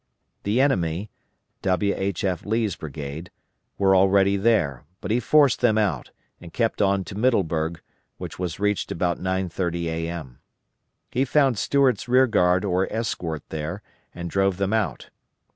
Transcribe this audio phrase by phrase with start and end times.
[0.41, 1.11] The enemy
[1.61, 1.93] (W.
[1.95, 2.23] H.
[2.23, 2.43] F.
[2.43, 3.29] Lee's brigade)
[3.77, 7.79] were already there, but he forced them out, and kept on to Middleburg,
[8.17, 10.39] which was reached about 9.30 A.M.
[11.11, 15.11] He found Stuart's rear guard or escort there, and drove them out.